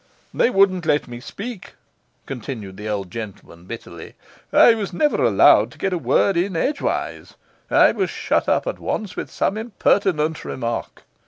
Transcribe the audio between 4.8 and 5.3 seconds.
never was